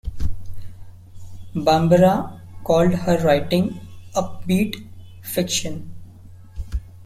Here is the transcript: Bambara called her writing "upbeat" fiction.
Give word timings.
Bambara 1.53 2.39
called 2.63 2.91
her 2.91 3.23
writing 3.23 3.79
"upbeat" 4.15 4.83
fiction. 5.21 5.93